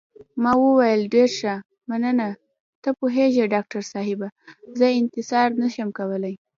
[0.43, 1.53] ما وویل: ډېر ښه،
[1.89, 2.29] مننه،
[2.83, 4.27] ته پوهېږې ډاکټر صاحبه،
[4.77, 6.35] زه انتظار نه شم کولای.